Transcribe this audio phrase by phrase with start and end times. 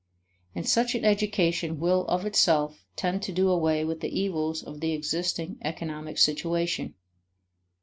[0.55, 4.79] And such an education will of itself tend to do away with the evils of
[4.79, 6.95] the existing economic situation.